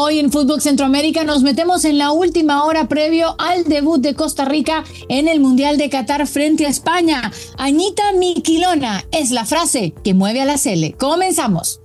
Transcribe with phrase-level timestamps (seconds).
[0.00, 4.44] Hoy en Fútbol Centroamérica nos metemos en la última hora previo al debut de Costa
[4.44, 7.32] Rica en el Mundial de Qatar frente a España.
[7.58, 10.92] Añita Miquilona es la frase que mueve a la Cele.
[10.92, 11.80] Comenzamos.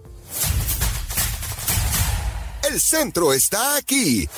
[2.71, 4.29] El centro está aquí.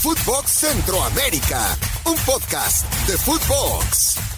[0.00, 1.76] Footbox Centroamérica,
[2.06, 4.31] un podcast de Footbox.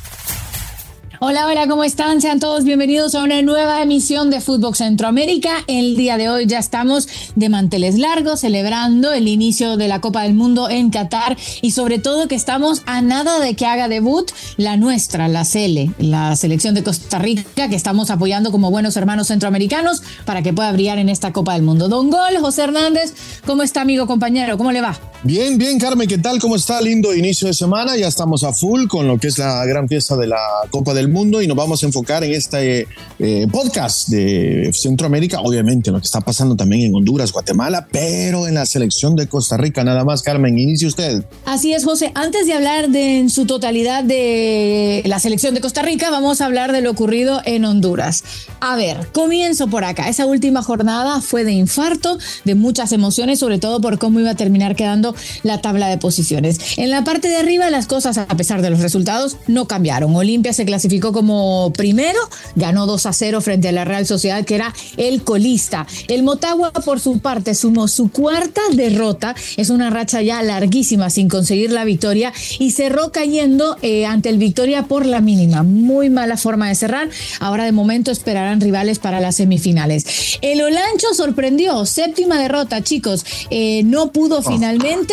[1.21, 2.21] Hola, hola, ¿cómo están?
[2.21, 5.64] Sean todos bienvenidos a una nueva emisión de Fútbol Centroamérica.
[5.69, 10.22] El día de hoy ya estamos de manteles largos celebrando el inicio de la Copa
[10.22, 14.29] del Mundo en Qatar y sobre todo que estamos a nada de que haga debut
[14.57, 19.29] la nuestra, la CELE, la selección de Costa Rica que estamos apoyando como buenos hermanos
[19.29, 21.89] centroamericanos para que pueda brillar en esta Copa del Mundo.
[21.89, 23.14] Don Gol, José Hernández,
[23.46, 24.58] ¿cómo está amigo compañero?
[24.58, 24.99] ¿Cómo le va?
[25.27, 26.39] Bien, bien, Carmen, ¿qué tal?
[26.39, 26.83] ¿Cómo está?
[26.83, 27.96] Lindo inicio de semana.
[27.96, 30.37] Ya estamos a full con lo que es la gran fiesta de la
[30.69, 32.87] Copa del Mundo y nos vamos a enfocar en este
[33.19, 38.56] eh, podcast de Centroamérica, obviamente lo que está pasando también en Honduras, Guatemala, pero en
[38.56, 40.23] la selección de Costa Rica nada más.
[40.23, 41.25] Carmen, inicie usted.
[41.47, 42.12] Así es, José.
[42.14, 46.44] Antes de hablar de en su totalidad de la selección de Costa Rica, vamos a
[46.44, 48.25] hablar de lo ocurrido en Honduras.
[48.61, 50.11] A ver, comienzo por acá.
[50.11, 54.34] Esa última jornada fue de infarto, de muchas emociones, sobre todo por cómo iba a
[54.34, 56.58] terminar quedando la tabla de posiciones.
[56.76, 60.14] En la parte de arriba las cosas, a pesar de los resultados, no cambiaron.
[60.14, 62.18] Olimpia se clasificó como primero,
[62.54, 65.86] ganó 2 a 0 frente a la Real Sociedad, que era el colista.
[66.08, 69.34] El Motagua, por su parte, sumó su cuarta derrota.
[69.56, 74.38] Es una racha ya larguísima sin conseguir la victoria y cerró cayendo eh, ante el
[74.38, 75.62] Victoria por la mínima.
[75.62, 77.08] Muy mala forma de cerrar.
[77.40, 80.38] Ahora de momento esperarán rivales para las semifinales.
[80.40, 83.24] El Olancho sorprendió, séptima derrota, chicos.
[83.50, 84.42] Eh, no pudo oh.
[84.42, 85.03] finalmente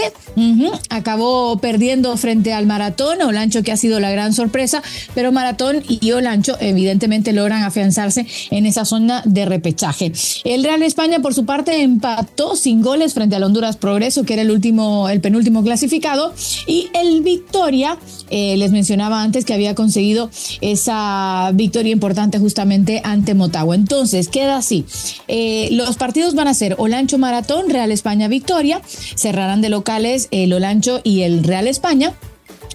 [0.90, 4.82] acabó perdiendo frente al Maratón, Olancho que ha sido la gran sorpresa,
[5.14, 10.12] pero Maratón y Olancho evidentemente logran afianzarse en esa zona de repechaje.
[10.44, 14.42] El Real España por su parte empató sin goles frente al Honduras Progreso, que era
[14.42, 16.34] el último, el penúltimo clasificado,
[16.68, 17.98] y el Victoria,
[18.30, 20.30] eh, les mencionaba antes que había conseguido
[20.62, 23.76] esa victoria importante justamente ante Motagua.
[23.76, 24.86] Entonces, queda así.
[25.28, 28.82] Eh, los partidos van a ser Olancho Maratón, Real España Victoria,
[29.16, 32.14] cerrarán de locales el Olancho y el Real España.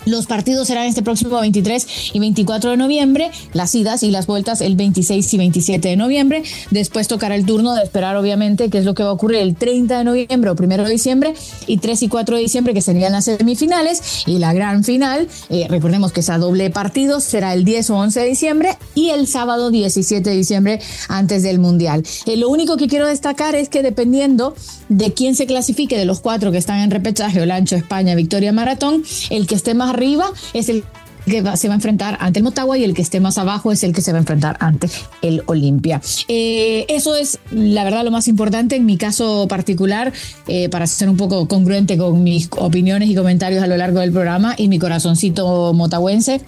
[0.05, 4.61] Los partidos serán este próximo 23 y 24 de noviembre, las idas y las vueltas
[4.61, 6.43] el 26 y 27 de noviembre.
[6.71, 9.57] Después tocará el turno de esperar, obviamente, qué es lo que va a ocurrir el
[9.57, 11.35] 30 de noviembre o 1 de diciembre
[11.67, 14.25] y 3 y 4 de diciembre, que serían las semifinales.
[14.27, 18.21] Y la gran final, eh, recordemos que esa doble partido será el 10 o 11
[18.21, 22.05] de diciembre y el sábado 17 de diciembre antes del Mundial.
[22.27, 24.55] Eh, lo único que quiero destacar es que dependiendo
[24.89, 29.03] de quién se clasifique de los cuatro que están en repechaje, Olancho, España, Victoria, Maratón,
[29.31, 30.85] el que esté más arriba es el
[31.27, 33.83] que se va a enfrentar ante el Motagua y el que esté más abajo es
[33.83, 34.89] el que se va a enfrentar ante
[35.23, 36.01] el Olimpia.
[36.29, 40.13] Eh, eso es la verdad lo más importante en mi caso particular,
[40.47, 44.13] eh, para ser un poco congruente con mis opiniones y comentarios a lo largo del
[44.13, 46.41] programa y mi corazoncito motahuense,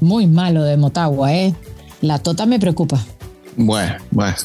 [0.00, 1.54] muy malo de Motagua, ¿eh?
[2.02, 3.02] La tota me preocupa.
[3.56, 4.36] Bueno, bueno.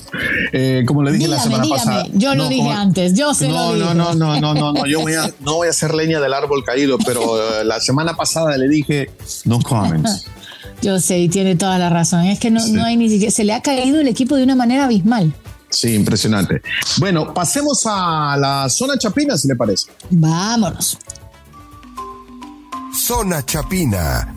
[0.53, 2.05] Eh, como le dije la semana pasada.
[2.13, 5.13] Yo lo dije antes, yo no, lo no, no, no, no, no, no, yo voy
[5.15, 8.67] a, no voy a hacer leña del árbol caído, pero eh, la semana pasada le
[8.67, 9.11] dije
[9.45, 10.25] no comments.
[10.81, 12.25] Yo sé, y tiene toda la razón.
[12.25, 13.31] Es que no, no hay ni siquiera.
[13.31, 15.31] Se le ha caído el equipo de una manera abismal.
[15.69, 16.63] Sí, impresionante.
[16.97, 19.91] Bueno, pasemos a la zona chapina, si le parece.
[20.09, 20.97] Vámonos.
[22.99, 24.33] Zona chapina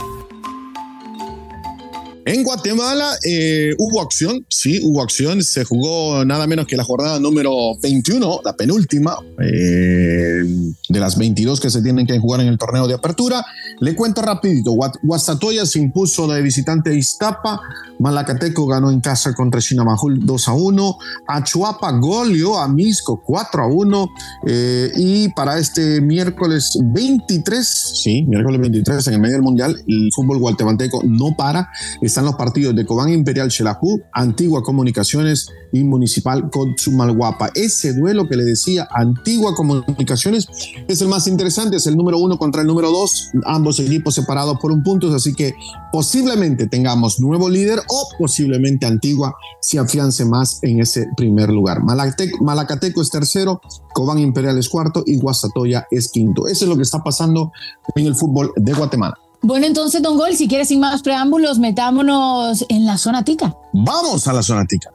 [2.27, 5.43] en Guatemala eh, hubo acción, sí, hubo acción.
[5.43, 7.53] Se jugó nada menos que la jornada número
[7.83, 10.43] 21, la penúltima eh,
[10.89, 13.45] de las 22 que se tienen que jugar en el torneo de apertura.
[13.81, 14.75] Le cuento rapidito.
[15.03, 17.61] Guastatoya se impuso de visitante a Iztapa.
[17.99, 20.97] Malacateco ganó en casa contra Chinamajul 2 a 1.
[21.29, 24.09] Achuapa goleó a Misco 4 a 1.
[24.47, 27.67] Eh, y para este miércoles 23,
[28.03, 31.69] sí, miércoles 23 en el medio del mundial, el fútbol guatemalteco no para
[32.15, 37.51] están los partidos de Cobán Imperial Xelajú, Antigua Comunicaciones y Municipal Cochumalguapa.
[37.57, 40.47] Ese duelo que le decía Antigua Comunicaciones
[40.87, 44.59] es el más interesante, es el número uno contra el número dos, ambos equipos separados
[44.61, 45.57] por un punto, así que
[45.91, 51.83] posiblemente tengamos nuevo líder o posiblemente Antigua se afiance más en ese primer lugar.
[51.83, 53.61] Malacateco es tercero,
[53.93, 56.47] Cobán Imperial es cuarto y Guasatoya es quinto.
[56.47, 57.51] Eso es lo que está pasando
[57.97, 59.17] en el fútbol de Guatemala.
[59.45, 63.55] Bueno, entonces, Don Gol, si quieres sin más preámbulos, metámonos en la zona tica.
[63.75, 64.91] Vamos a la zona tica.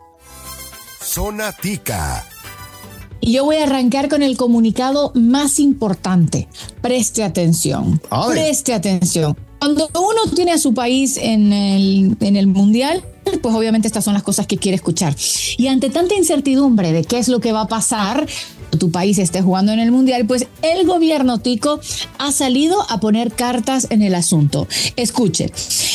[1.03, 2.25] Zona tica.
[3.21, 6.47] Y yo voy a arrancar con el comunicado más importante.
[6.81, 8.01] Preste atención.
[8.31, 9.37] Preste atención.
[9.59, 13.03] Cuando uno tiene a su país en el, en el mundial,
[13.43, 15.15] pues obviamente estas son las cosas que quiere escuchar.
[15.57, 18.25] Y ante tanta incertidumbre de qué es lo que va a pasar,
[18.77, 21.79] tu país esté jugando en el Mundial, pues el gobierno tico
[22.17, 24.67] ha salido a poner cartas en el asunto.
[24.95, 25.51] Escuche,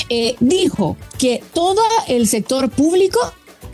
[0.09, 3.19] eh, dijo que todo el sector público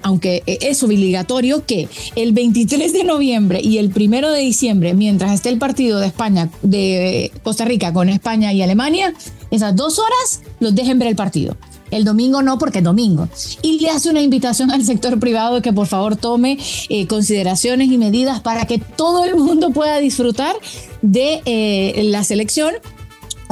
[0.02, 5.50] aunque es obligatorio que el 23 de noviembre y el 1 de diciembre, mientras esté
[5.50, 9.12] el partido de España, de Costa Rica con España y Alemania,
[9.50, 11.56] esas dos horas los dejen ver el partido.
[11.90, 13.28] El domingo no, porque es domingo.
[13.62, 16.58] Y le hace una invitación al sector privado que por favor tome
[16.88, 20.54] eh, consideraciones y medidas para que todo el mundo pueda disfrutar
[21.02, 22.74] de eh, la selección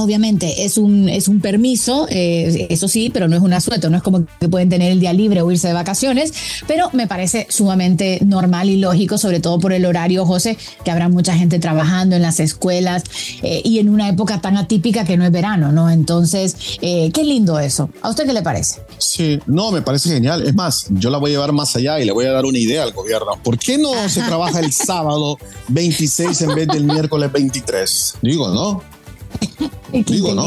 [0.00, 3.96] Obviamente es un, es un permiso, eh, eso sí, pero no es un asueto, no
[3.96, 6.32] es como que pueden tener el día libre o irse de vacaciones,
[6.68, 11.08] pero me parece sumamente normal y lógico, sobre todo por el horario, José, que habrá
[11.08, 13.02] mucha gente trabajando en las escuelas
[13.42, 15.90] eh, y en una época tan atípica que no es verano, ¿no?
[15.90, 17.90] Entonces, eh, qué lindo eso.
[18.00, 18.80] ¿A usted qué le parece?
[18.98, 20.46] Sí, no, me parece genial.
[20.46, 22.58] Es más, yo la voy a llevar más allá y le voy a dar una
[22.58, 23.32] idea al gobierno.
[23.42, 28.14] ¿Por qué no se trabaja el sábado 26 en vez del miércoles 23?
[28.22, 28.97] Digo, ¿no?
[30.06, 30.46] Digo, ¿no?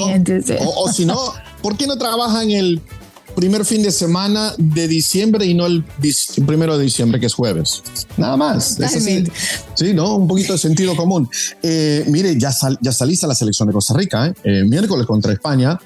[0.77, 1.17] O, si no,
[1.61, 2.81] ¿por qué no trabajan el
[3.35, 5.83] primer fin de semana de diciembre y no el
[6.45, 7.81] primero de diciembre, que es jueves?
[8.17, 8.77] Nada más.
[9.75, 10.15] sí, ¿no?
[10.15, 11.29] Un poquito de sentido común.
[11.63, 12.51] Eh, mire, ya,
[12.81, 14.33] ya saliste a la selección de Costa Rica, ¿eh?
[14.43, 15.79] eh miércoles contra España.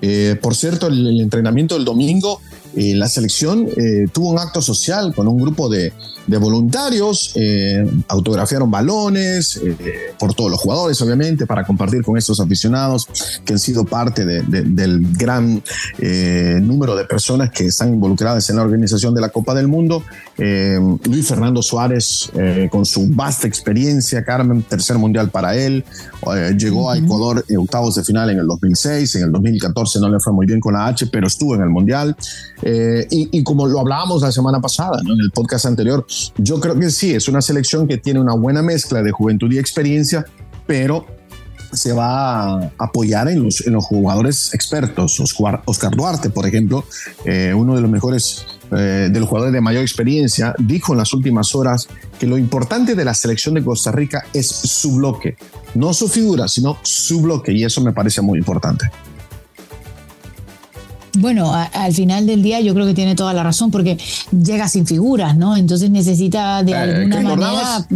[0.00, 2.40] Eh, por cierto, el, entrenamiento del domingo
[2.74, 3.68] la selección
[4.12, 5.92] tuvo un acto social con un grupo de,
[6.26, 12.40] de voluntarios, eh, autografiaron balones eh, por todos los jugadores, obviamente, para compartir con estos
[12.40, 13.08] aficionados
[13.44, 15.62] que han sido parte del gran
[15.98, 20.02] eh, número de personas que están involucradas en la organización de la Copa del Mundo.
[20.38, 22.30] Luis Fernando Suárez,
[22.70, 25.84] con su vasta experiencia, Carmen, tercer mundial para él,
[26.56, 30.18] llegó a Ecuador en octavos de final en el 2006, en el 2014 no le
[30.20, 32.16] fue muy bien con la H, pero estuvo en el mundial.
[32.64, 35.14] Y, y, como lo hablábamos la semana pasada, ¿no?
[35.14, 36.06] en el podcast anterior,
[36.38, 39.58] yo creo que sí, es una selección que tiene una buena mezcla de juventud y
[39.58, 40.24] experiencia,
[40.66, 41.04] pero
[41.72, 45.18] se va a apoyar en los, en los jugadores expertos.
[45.20, 46.84] Oscar, Oscar Duarte, por ejemplo,
[47.24, 51.12] eh, uno de los mejores, eh, de los jugadores de mayor experiencia, dijo en las
[51.12, 51.88] últimas horas
[52.18, 55.36] que lo importante de la selección de Costa Rica es su bloque,
[55.74, 58.90] no su figura, sino su bloque, y eso me parece muy importante.
[61.14, 63.98] Bueno, al final del día yo creo que tiene toda la razón porque
[64.30, 65.56] llega sin figuras, ¿no?
[65.56, 67.86] Entonces necesita de eh, alguna manera,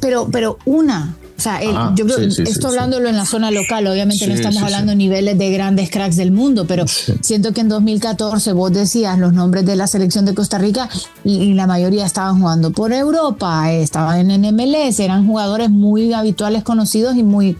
[0.00, 4.26] pero, pero una, o sea, ah, yo creo, esto hablándolo en la zona local, obviamente
[4.26, 8.52] no estamos hablando de niveles de grandes cracks del mundo, pero siento que en 2014
[8.52, 10.88] vos decías los nombres de la selección de Costa Rica
[11.24, 17.16] y, la mayoría estaban jugando por Europa, estaban en MLS, eran jugadores muy habituales, conocidos
[17.16, 17.56] y muy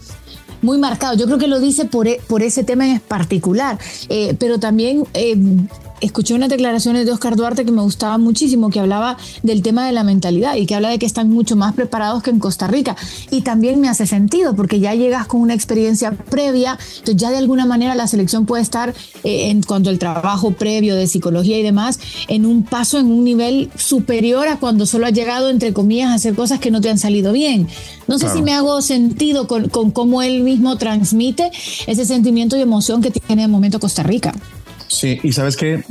[0.61, 1.15] muy marcado.
[1.15, 3.77] Yo creo que lo dice por, e, por ese tema en particular,
[4.09, 5.35] eh, pero también eh,
[6.01, 9.91] escuché unas declaraciones de Oscar Duarte que me gustaban muchísimo, que hablaba del tema de
[9.91, 12.95] la mentalidad y que habla de que están mucho más preparados que en Costa Rica.
[13.31, 17.37] Y también me hace sentido, porque ya llegas con una experiencia previa, entonces ya de
[17.37, 21.63] alguna manera la selección puede estar, eh, en cuanto al trabajo previo de psicología y
[21.63, 26.09] demás, en un paso, en un nivel superior a cuando solo has llegado, entre comillas,
[26.09, 27.67] a hacer cosas que no te han salido bien.
[28.07, 31.51] No sé si me hago sentido con, con cómo él mismo transmite
[31.87, 34.33] ese sentimiento y emoción que tiene en el momento Costa Rica.
[34.87, 35.83] Sí, y sabes que eh,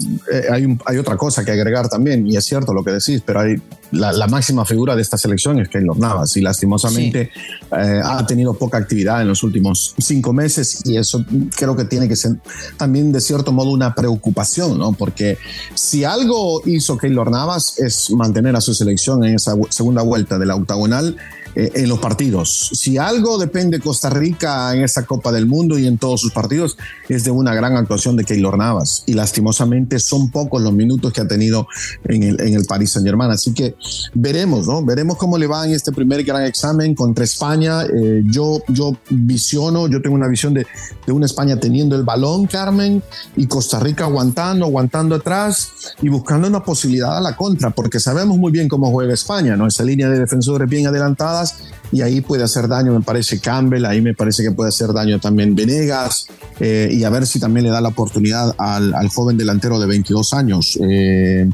[0.50, 3.56] hay, hay, otra cosa que agregar también, y es cierto lo que decís, pero hay
[3.92, 7.30] la, máxima figura de esta selección es Keylor Navas, y lastimosamente
[7.70, 11.24] eh, ha tenido poca actividad en los últimos cinco meses, y eso
[11.56, 12.36] creo que tiene que ser
[12.76, 14.92] también de cierto modo una preocupación, ¿no?
[14.92, 15.38] Porque
[15.74, 20.46] si algo hizo Keylor Navas es mantener a su selección en esa segunda vuelta de
[20.46, 21.16] la octagonal
[21.56, 22.70] eh, en los partidos.
[22.74, 26.76] Si algo depende Costa Rica en esta Copa del Mundo y en todos sus partidos,
[27.08, 29.04] es de una gran actuación de Keylor Navas.
[29.06, 31.66] Y lastimosamente son pocos los minutos que ha tenido
[32.04, 33.30] en el, en el Paris Saint Germain.
[33.30, 33.74] Así que
[34.14, 34.84] veremos, ¿no?
[34.84, 37.82] Veremos cómo le va en este primer gran examen contra España.
[37.84, 40.66] Eh, yo, yo visiono, yo tengo una visión de,
[41.06, 43.02] de una España teniendo el balón, Carmen,
[43.36, 45.70] y Costa Rica aguantando, aguantando atrás
[46.02, 49.66] y buscando una posibilidad a la contra, porque sabemos muy bien cómo juega España, ¿no?
[49.66, 51.44] Esa línea de defensores bien adelantada
[51.92, 55.20] y ahí puede hacer daño, me parece Campbell, ahí me parece que puede hacer daño
[55.20, 56.26] también Venegas
[56.58, 60.32] eh, y a ver si también le da la oportunidad al, joven delantero de 22
[60.34, 60.78] años.
[60.82, 61.48] Eh,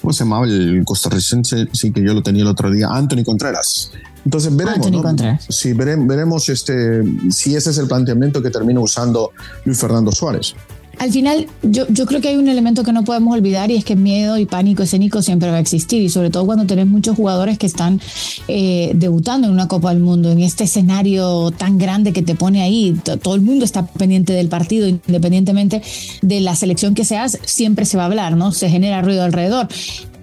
[0.00, 1.63] ¿Cómo se llamaba el costarricense?
[1.72, 3.90] Sí, que yo lo tenía el otro día, Anthony Contreras.
[4.24, 5.38] Entonces veremos, ¿no?
[5.48, 9.30] Sí, veremos este, si ese es el planteamiento que termina usando
[9.64, 10.54] Luis Fernando Suárez
[10.98, 13.84] al final yo, yo, creo que hay un elemento que no podemos olvidar y es
[13.84, 17.16] que miedo y pánico escénico siempre va a existir y sobre todo cuando tenés muchos
[17.16, 18.00] jugadores que están
[18.48, 22.62] eh, debutando en una Copa del Mundo, en este escenario tan grande que te pone
[22.62, 25.82] ahí, todo el mundo está pendiente del partido, independientemente
[26.22, 28.52] de la selección que seas, siempre se va a hablar, ¿no?
[28.52, 29.68] Se genera ruido alrededor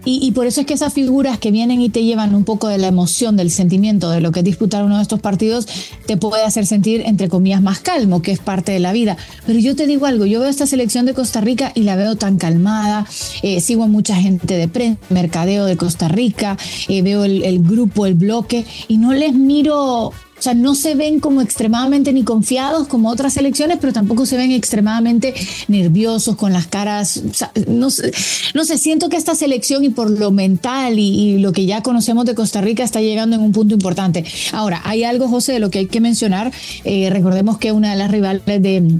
[0.04, 2.80] Y, por eso es que esas figuras que vienen y te llevan un poco de
[2.80, 5.68] la emoción, del sentimiento de lo que es disputar uno de estos partidos,
[6.08, 9.18] te puede hacer sentir, entre comillas, más calmo, que es parte de la vida.
[9.46, 12.16] Pero yo te digo algo, yo veo esta selección de Costa Rica y la veo
[12.16, 13.06] tan calmada,
[13.44, 17.62] eh, sigo a mucha gente de prensa, mercadeo de Costa Rica, eh, veo el, el
[17.62, 22.24] grupo, el bloque, y no les miro o sea, no se ven como extremadamente ni
[22.24, 25.36] confiados como otras selecciones, pero tampoco se ven extremadamente
[25.68, 27.22] nerviosos con las caras.
[27.68, 28.12] no, sé,
[28.56, 32.26] no sé, siento que esta selección y por lo mental y, lo que ya conocemos
[32.26, 34.26] de Costa Rica está llegando en un punto importante.
[34.52, 36.52] Ahora, hay algo, José, de lo que hay que mencionar.
[36.86, 39.00] Eh, recordemos que una de las rivales de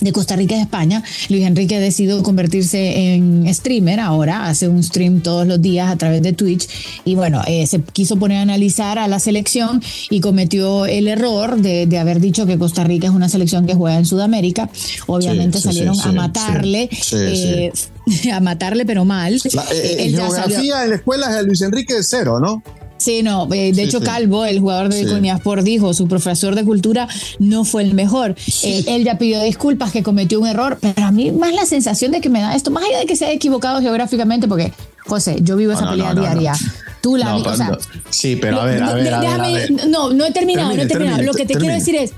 [0.00, 1.02] de Costa Rica y España.
[1.28, 5.96] Luis Enrique ha decidido convertirse en streamer ahora, hace un stream todos los días a
[5.96, 6.68] través de Twitch
[7.04, 11.60] y bueno, eh, se quiso poner a analizar a la selección y cometió el error
[11.60, 14.68] de, haber dicho que Costa Rica es una selección que juega en Sudamérica.
[15.06, 16.88] Obviamente salieron a matarle.
[17.12, 17.72] Eh,
[18.32, 19.40] a matarle, pero mal.
[19.52, 22.62] La, eh, geografía en la escuela de Luis Enrique es cero, ¿no?
[23.02, 27.08] Sí, no, eh, de hecho Calvo, el jugador de por dijo, su profesor de cultura
[27.40, 28.36] no fue el mejor.
[28.62, 32.12] Eh, él ya pidió disculpas que cometió un error, pero a mí más la sensación
[32.12, 34.72] de que me da esto, más allá de que se haya equivocado geográficamente, porque
[35.04, 36.52] José, yo vivo esa pelea diaria.
[37.00, 37.76] Tú la o sea,
[38.10, 41.22] Sí, pero a ver, a ver, No, no he terminado, no he terminado.
[41.22, 42.12] Lo que te quiero decir es,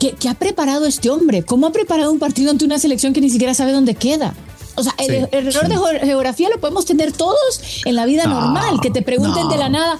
[0.00, 1.42] ¿qué, ¿qué ha preparado este hombre?
[1.42, 4.32] ¿Cómo ha preparado un partido ante una selección que ni siquiera sabe dónde queda?
[4.74, 8.90] O sea, el, error de geografía lo podemos tener todos en la vida normal, que
[8.90, 9.98] te pregunten de la nada,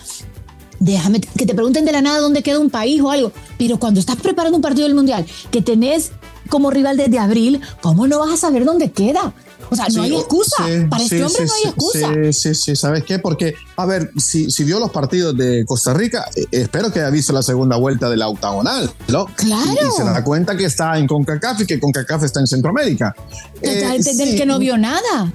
[0.81, 4.00] déjame, que te pregunten de la nada dónde queda un país o algo, pero cuando
[4.00, 6.12] estás preparando un partido del Mundial, que tenés
[6.49, 9.33] como rival desde abril, ¿cómo no vas a saber dónde queda?
[9.73, 10.64] O sea, no hay excusa.
[10.91, 12.14] Para este hombre no hay excusa.
[12.14, 12.76] Sí, sí, sí.
[12.76, 13.19] ¿Sabes qué?
[13.19, 17.11] Porque, a ver, si, si vio los partidos de Costa Rica, eh, espero que haya
[17.11, 19.26] visto la segunda vuelta de la octagonal, ¿no?
[19.37, 19.73] Claro.
[19.73, 23.14] Y, se da cuenta que está en CONCACAF y que CONCACAF está en Centroamérica.
[23.61, 25.33] Eh, del que no vio nada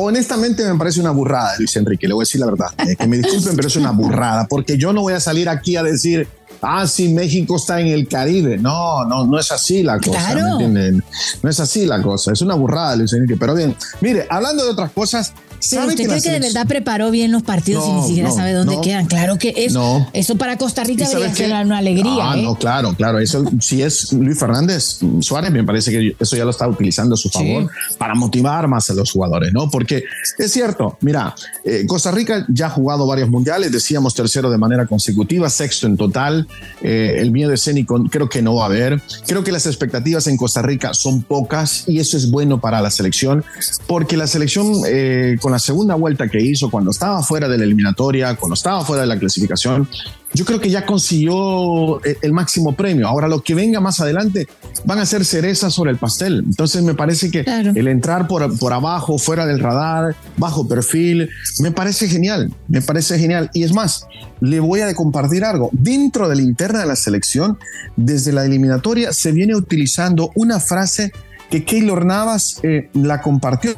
[0.00, 2.68] honestamente me parece una burrada, Luis Enrique, le voy a decir la verdad.
[2.86, 5.76] Eh, que me disculpen, pero es una burrada, porque yo no voy a salir aquí
[5.76, 6.28] a decir,
[6.62, 8.58] ah, sí, México está en el Caribe.
[8.58, 10.34] No, no, no es así la cosa.
[10.34, 11.04] ¿me entienden?
[11.42, 12.32] No es así la cosa.
[12.32, 13.36] Es una burrada, Luis Enrique.
[13.38, 15.32] Pero bien, mire, hablando de otras cosas,
[15.70, 18.80] pero usted cree que de verdad preparó bien los partidos y ni siquiera sabe dónde
[18.82, 19.06] quedan.
[19.06, 22.30] Claro que eso, eso para Costa Rica debería ser una alegría.
[22.30, 23.18] Ah, no, claro, claro.
[23.18, 27.18] Eso si es Luis Fernández Suárez, me parece que eso ya lo está utilizando a
[27.18, 29.70] su favor para motivar más a los jugadores, ¿no?
[29.70, 30.04] Porque
[30.38, 31.34] es cierto, mira,
[31.64, 35.96] eh, Costa Rica ya ha jugado varios mundiales, decíamos tercero de manera consecutiva, sexto en
[35.96, 36.46] total.
[36.82, 39.00] Eh, el miedo escénico creo que no va a haber.
[39.26, 42.90] Creo que las expectativas en Costa Rica son pocas y eso es bueno para la
[42.90, 43.44] selección,
[43.86, 47.64] porque la selección eh, con la segunda vuelta que hizo, cuando estaba fuera de la
[47.64, 49.88] eliminatoria, cuando estaba fuera de la clasificación,
[50.34, 53.08] yo creo que ya consiguió el máximo premio.
[53.08, 54.46] Ahora lo que venga más adelante
[54.84, 56.42] van a ser cerezas sobre el pastel.
[56.44, 61.70] Entonces me parece que el entrar por, por abajo, fuera del radar, bajo perfil, me
[61.70, 63.48] parece genial, me parece genial.
[63.54, 64.04] Y es más,
[64.42, 65.70] le voy a compartir algo.
[65.72, 67.58] Dentro de la interna de la selección,
[67.96, 71.10] desde la eliminatoria se viene utilizando una frase
[71.50, 73.76] que Keylor Navas eh, la compartió.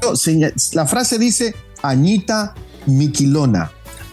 [0.72, 2.54] La frase dice Añita
[2.86, 3.70] Miquilona.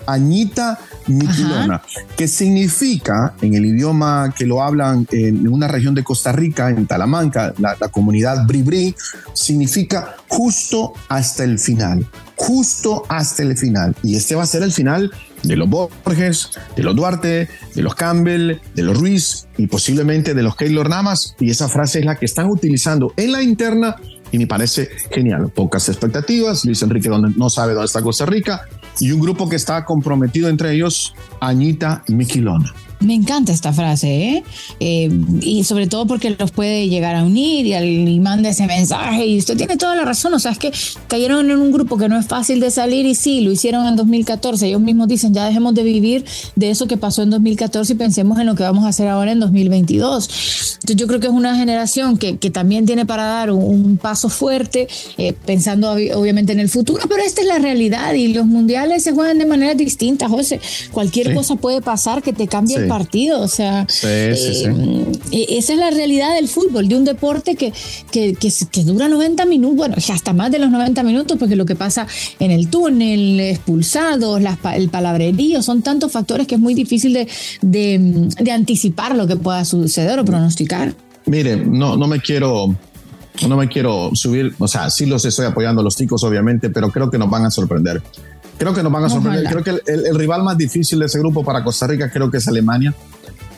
[0.08, 1.82] Añita Miquilona,
[2.16, 6.88] que significa, en el idioma que lo hablan en una región de Costa Rica, en
[6.88, 8.96] Talamanca, la, comunidad Bribri,
[9.34, 13.96] significa justo hasta el final, justo hasta el final.
[14.02, 15.12] Y este va a ser el final
[15.44, 20.44] de los Borges, de los Duarte, de los Campbell, de los Ruiz y posiblemente de
[20.44, 21.36] los Keylor Namas.
[21.40, 23.96] Y esa frase es la que están utilizando en la interna
[24.32, 25.52] y me parece genial.
[25.54, 28.62] Pocas expectativas, Luis Enrique no sabe dónde está Costa Rica
[29.00, 32.74] y un grupo que está comprometido entre ellos, Añita Miquilona.
[33.00, 34.44] Me encanta esta frase, ¿eh?
[34.80, 35.10] ¿eh?
[35.42, 39.24] y sobre todo porque los puede llegar a unir y, y manda ese mensaje.
[39.28, 40.72] Y usted tiene toda la razón, o sea, es que
[41.08, 43.96] cayeron en un grupo que no es fácil de salir y sí, lo hicieron en
[43.96, 44.68] 2014.
[44.68, 46.26] Ellos mismos dicen, ya dejemos de vivir
[46.56, 49.32] de eso que pasó en 2014 y pensemos en lo que vamos a hacer ahora
[49.32, 50.78] en 2022.
[50.78, 54.30] Entonces yo creo que es una generación que, que también tiene para dar un, paso
[54.30, 59.04] fuerte, eh, pensando obviamente en el futuro, pero esta es la realidad y los mundiales
[59.04, 60.60] se juegan de manera distinta, José.
[60.92, 63.42] Cualquier cosa puede pasar que te cambie partido.
[63.42, 64.36] O sea, eh,
[65.32, 67.74] e-, esa es la realidad del fútbol, de un deporte que,
[68.12, 71.76] que, que, dura 90 minutos, bueno, hasta más de los 90 minutos, porque lo que
[71.76, 72.08] pasa
[72.40, 74.42] en el túnel, expulsados,
[74.76, 77.28] el palabrerío, son tantos factores que es muy difícil de,
[77.62, 80.94] de, de anticipar lo que pueda suceder o pronosticar.
[81.26, 82.76] Mire, no, no me quiero
[83.46, 86.90] no me quiero subir, o sea, sí los estoy apoyando a los chicos, obviamente, pero
[86.90, 88.02] creo que nos van a sorprender.
[88.58, 89.46] Creo que nos van a sorprender.
[89.46, 92.48] Creo que el, rival más difícil de ese grupo para Costa Rica creo que es
[92.48, 92.94] Alemania.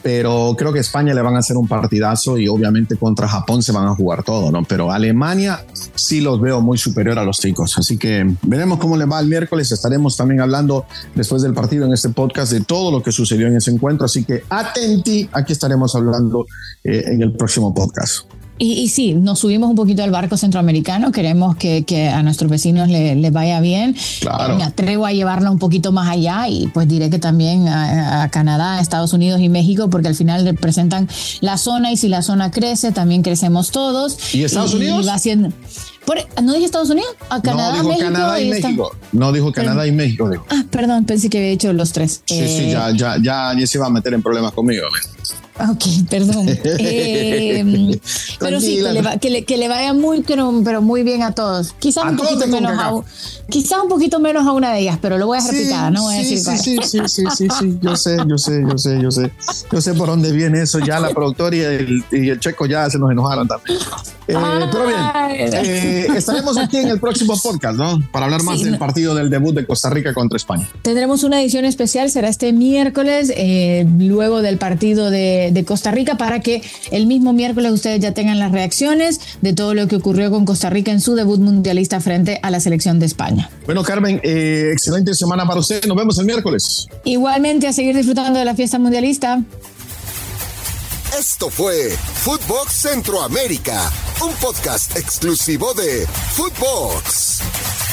[0.01, 3.73] pero creo que España le van a hacer un partidazo y obviamente contra Japón se
[3.73, 4.63] van a jugar todo, ¿no?
[4.63, 9.03] Pero Alemania sí los veo muy superior a los chicos, así que veremos cómo le
[9.03, 13.03] va el miércoles, estaremos también hablando después del partido en este podcast de todo lo
[13.03, 16.45] que sucedió en ese encuentro, así que atenti, aquí estaremos hablando
[16.85, 18.38] eh, en el próximo podcast.
[18.61, 23.31] Y, sí, nos subimos un poquito al barco centroamericano, queremos que, a nuestros vecinos les
[23.31, 23.95] vaya bien.
[24.19, 24.57] Claro.
[24.57, 28.81] Me atrevo a llevarla un poquito más allá y pues diré que también a, Canadá,
[28.81, 31.07] Estados Unidos y México, porque al final representan
[31.39, 34.35] la zona y si la zona crece, también crecemos todos.
[34.35, 35.07] ¿Y Estados Unidos?
[35.07, 35.53] va haciendo,
[36.41, 37.15] ¿No dije Estados Unidos?
[37.29, 38.95] A Canadá, no, dijo México, Canadá y, México.
[39.11, 40.29] No dijo Canadá y México.
[40.29, 40.45] Dijo.
[40.49, 42.23] Ah, perdón, pensé que había dicho los tres.
[42.25, 44.87] Sí, sí, eh, ya, ya, ya, ya se iba a meter en problemas conmigo.
[45.67, 46.47] Ok, perdón.
[46.81, 47.99] Eh,
[48.39, 48.79] pero sí,
[49.19, 51.73] que le, que, le, vaya muy, pero, muy bien a todos.
[51.79, 52.93] Quizás un poquito menos a,
[53.49, 56.03] quizás un poquito menos a una de ellas, pero lo voy a dejar sí, no
[56.03, 59.01] voy a decir sí, sí, sí, sí, sí, sí, yo sé, yo sé, yo sé,
[59.01, 59.31] yo sé.
[59.71, 60.79] Yo sé por dónde viene eso.
[60.79, 63.79] Ya la productora y el, y el checo ya se nos enojaron también.
[64.27, 64.35] Eh,
[64.71, 64.99] pero bien,
[65.31, 67.99] eh, estaremos aquí en el próximo podcast, ¿no?
[68.11, 70.69] Para hablar más del partido del debut de Costa Rica contra España.
[70.83, 76.15] Tendremos una edición especial, será este miércoles, eh, luego del partido de, de, Costa Rica,
[76.15, 80.31] para que el mismo miércoles ustedes ya tengan las reacciones de todo lo que ocurrió
[80.31, 83.49] con Costa Rica en su debut mundialista frente a la selección de España.
[83.65, 85.85] Bueno, Carmen, excelente semana para usted.
[85.85, 86.87] Nos vemos el miércoles.
[87.03, 89.43] Igualmente, a seguir disfrutando de la fiesta mundialista.
[91.17, 93.91] Esto fue Footbox Centroamérica,
[94.23, 97.88] un podcast exclusivo de Footbox.